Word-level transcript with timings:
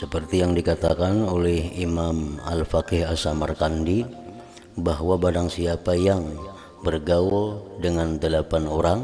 seperti 0.00 0.40
yang 0.40 0.56
dikatakan 0.56 1.28
oleh 1.28 1.76
Imam 1.76 2.40
Al-Faqih 2.40 3.04
As-Samarkandi 3.04 4.08
bahwa 4.80 5.20
barang 5.20 5.52
siapa 5.52 5.92
yang 5.92 6.24
bergaul 6.80 7.76
dengan 7.84 8.16
delapan 8.16 8.64
orang 8.64 9.00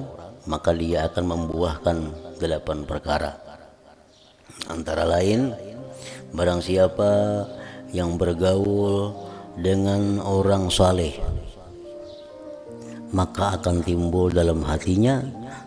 maka 0.48 0.72
dia 0.72 1.04
akan 1.04 1.24
membuahkan 1.36 1.98
delapan 2.40 2.88
perkara 2.88 3.36
antara 4.72 5.04
lain 5.04 5.52
barang 6.32 6.64
siapa 6.64 7.44
yang 7.92 8.16
bergaul 8.16 9.12
dengan 9.60 10.16
orang 10.24 10.72
saleh 10.72 11.12
maka 13.12 13.60
akan 13.60 13.84
timbul 13.84 14.32
dalam 14.32 14.64
hatinya 14.64 15.20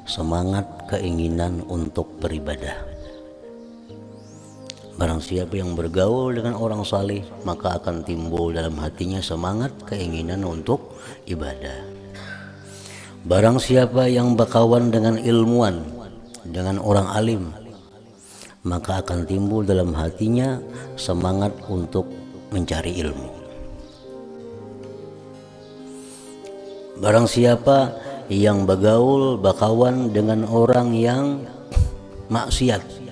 semangat 0.09 0.65
keinginan 0.89 1.61
untuk 1.69 2.17
beribadah. 2.17 2.88
Barang 4.99 5.23
siapa 5.23 5.55
yang 5.55 5.79
bergaul 5.79 6.35
dengan 6.35 6.59
orang 6.59 6.83
saleh, 6.83 7.23
maka 7.47 7.79
akan 7.79 8.03
timbul 8.03 8.51
dalam 8.51 8.75
hatinya 8.83 9.23
semangat 9.23 9.71
keinginan 9.87 10.43
untuk 10.43 10.99
ibadah. 11.23 11.87
Barang 13.23 13.63
siapa 13.63 14.11
yang 14.11 14.35
berkawan 14.35 14.91
dengan 14.91 15.15
ilmuwan, 15.15 15.79
dengan 16.43 16.83
orang 16.83 17.07
alim, 17.15 17.47
maka 18.67 18.99
akan 18.99 19.23
timbul 19.23 19.63
dalam 19.63 19.95
hatinya 19.95 20.59
semangat 20.99 21.55
untuk 21.71 22.11
mencari 22.51 22.99
ilmu. 22.99 23.31
Barang 26.99 27.23
siapa 27.23 27.95
yang 28.27 28.67
bergaul 28.67 29.39
berkawan 29.39 30.11
dengan 30.11 30.43
orang 30.43 30.91
yang 30.91 31.47
maksiat 32.27 33.07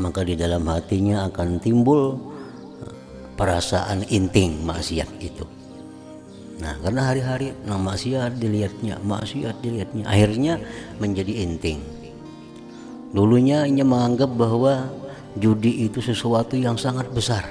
maka 0.00 0.24
di 0.24 0.38
dalam 0.38 0.64
hatinya 0.68 1.28
akan 1.28 1.60
timbul 1.60 2.16
perasaan 3.36 4.06
inting 4.08 4.62
maksiat 4.62 5.10
itu. 5.18 5.44
Nah 6.62 6.78
karena 6.78 7.10
hari-hari 7.10 7.50
nah 7.66 7.80
maksiat 7.80 8.38
dilihatnya 8.38 9.02
maksiat 9.02 9.58
dilihatnya 9.64 10.04
akhirnya 10.06 10.62
menjadi 11.02 11.42
inting. 11.42 11.82
Dulunya 13.12 13.68
ia 13.68 13.84
menganggap 13.84 14.30
bahwa 14.32 14.88
judi 15.36 15.84
itu 15.84 16.00
sesuatu 16.00 16.56
yang 16.56 16.80
sangat 16.80 17.12
besar. 17.12 17.44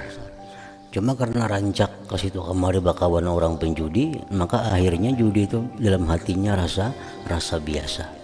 Cuma 0.92 1.16
karena 1.16 1.48
rancak 1.48 2.04
ke 2.04 2.16
situ 2.20 2.36
kemari 2.42 2.76
bakawan 2.76 3.24
orang 3.24 3.56
penjudi, 3.56 4.12
maka 4.28 4.60
akhirnya 4.68 5.16
judi 5.16 5.48
itu 5.48 5.64
dalam 5.80 6.04
hatinya 6.04 6.52
rasa 6.52 6.92
rasa 7.24 7.56
biasa. 7.56 8.21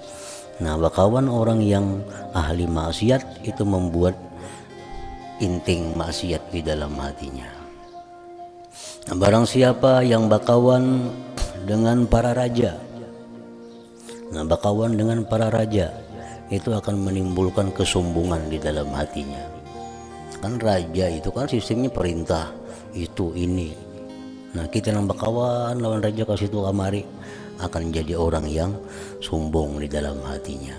Nah, 0.59 0.75
bakawan 0.75 1.31
orang 1.31 1.63
yang 1.63 2.03
ahli 2.35 2.67
maksiat 2.67 3.47
itu 3.47 3.63
membuat 3.63 4.19
inting 5.39 5.95
maksiat 5.95 6.51
di 6.51 6.61
dalam 6.67 6.99
hatinya. 6.99 7.47
Nah, 9.07 9.15
barang 9.15 9.47
siapa 9.47 10.03
yang 10.03 10.27
bakawan 10.27 11.15
dengan 11.63 12.11
para 12.11 12.35
raja, 12.35 12.75
nah 14.35 14.45
bakawan 14.45 14.99
dengan 14.99 15.25
para 15.25 15.49
raja 15.49 15.95
itu 16.49 16.75
akan 16.75 17.07
menimbulkan 17.07 17.71
kesombongan 17.73 18.51
di 18.51 18.59
dalam 18.59 18.91
hatinya. 18.93 19.45
Kan 20.39 20.59
raja 20.59 21.07
itu 21.11 21.29
kan 21.31 21.47
sistemnya 21.51 21.91
perintah 21.91 22.51
itu 22.95 23.35
ini. 23.37 23.75
Nah 24.57 24.65
kita 24.69 24.95
nambah 24.97 25.17
kawan 25.19 25.77
lawan 25.83 26.01
raja 26.01 26.25
ke 26.25 26.35
situ 26.41 26.63
kamari 26.65 27.05
akan 27.59 27.83
jadi 27.91 28.15
orang 28.19 28.47
yang 28.49 28.73
sombong 29.23 29.83
di 29.83 29.89
dalam 29.91 30.19
hatinya 30.25 30.75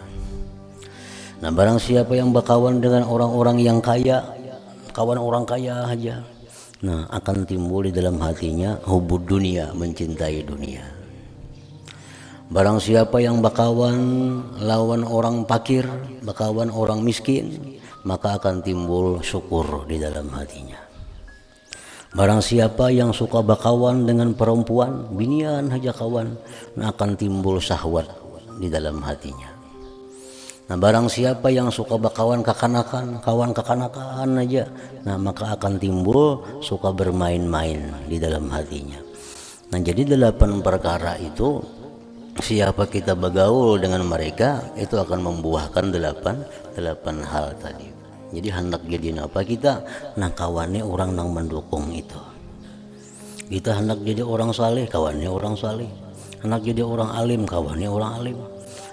nah 1.39 1.51
barang 1.51 1.79
siapa 1.79 2.15
yang 2.15 2.35
berkawan 2.35 2.83
dengan 2.83 3.07
orang-orang 3.07 3.63
yang 3.63 3.79
kaya 3.79 4.23
kawan 4.91 5.19
orang 5.19 5.45
kaya 5.47 5.87
aja 5.87 6.25
nah 6.83 7.07
akan 7.11 7.45
timbul 7.45 7.83
di 7.83 7.91
dalam 7.91 8.19
hatinya 8.19 8.79
hubud 8.87 9.27
dunia 9.27 9.71
mencintai 9.75 10.43
dunia 10.43 10.99
Barang 12.49 12.81
siapa 12.81 13.21
yang 13.21 13.45
bakawan 13.45 14.01
lawan 14.65 15.05
orang 15.05 15.45
pakir, 15.45 15.85
bakawan 16.25 16.73
orang 16.73 17.05
miskin, 17.05 17.77
maka 18.01 18.41
akan 18.41 18.65
timbul 18.65 19.21
syukur 19.21 19.85
di 19.85 20.01
dalam 20.01 20.33
hatinya. 20.33 20.88
Barang 22.09 22.41
siapa 22.41 22.89
yang 22.89 23.13
suka 23.13 23.45
bakawan 23.45 24.09
dengan 24.09 24.33
perempuan, 24.33 25.05
binian 25.13 25.69
haja 25.69 25.93
kawan, 25.93 26.33
akan 26.73 27.09
timbul 27.13 27.61
syahwat 27.61 28.09
di 28.57 28.65
dalam 28.65 28.97
hatinya. 29.05 29.53
Nah 30.69 30.77
barang 30.77 31.05
siapa 31.05 31.53
yang 31.53 31.69
suka 31.69 32.01
bakawan 32.01 32.41
kekanakan, 32.41 33.21
kawan 33.21 33.53
kekanakan 33.53 34.41
aja, 34.41 34.65
nah 35.05 35.21
maka 35.21 35.53
akan 35.53 35.77
timbul 35.77 36.41
suka 36.65 36.89
bermain-main 36.89 37.93
di 38.09 38.17
dalam 38.17 38.49
hatinya. 38.49 38.97
Nah 39.69 39.77
jadi 39.77 40.01
delapan 40.09 40.65
perkara 40.65 41.13
itu 41.21 41.61
siapa 42.41 42.89
kita 42.89 43.13
bergaul 43.13 43.77
dengan 43.77 44.01
mereka 44.01 44.65
itu 44.73 44.97
akan 44.97 45.29
membuahkan 45.29 45.93
delapan 45.93 46.41
delapan 46.73 47.21
hal 47.21 47.53
tadi 47.59 47.98
jadi 48.29 48.49
hendak 48.53 48.85
jadi 48.85 49.25
apa 49.25 49.41
kita 49.41 49.81
nah 50.17 50.29
kawannya 50.29 50.85
orang 50.85 51.17
nang 51.17 51.33
mendukung 51.33 51.89
itu. 51.93 52.19
Kita 53.49 53.81
hendak 53.81 54.05
jadi 54.05 54.21
orang 54.21 54.53
saleh 54.53 54.85
kawannya 54.85 55.29
orang 55.29 55.57
saleh. 55.57 55.89
Hendak 56.45 56.61
jadi 56.61 56.85
orang 56.85 57.09
alim 57.17 57.49
kawannya 57.49 57.89
orang 57.89 58.11
alim. 58.21 58.37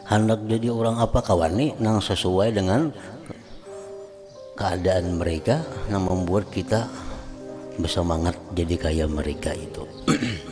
Hendak 0.08 0.40
jadi 0.48 0.72
orang 0.72 0.96
apa 0.96 1.20
kawannya 1.20 1.76
nang 1.76 2.00
sesuai 2.00 2.56
dengan 2.56 2.88
keadaan 4.56 5.20
mereka 5.20 5.60
yang 5.92 6.08
membuat 6.08 6.48
kita 6.48 6.88
bersemangat 7.76 8.32
jadi 8.56 8.74
kayak 8.80 9.08
mereka 9.12 9.52
itu 9.52 9.84